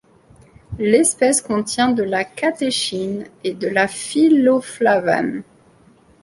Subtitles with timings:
[0.79, 5.43] L'espèce contient de la catéchine et de la phylloflavane.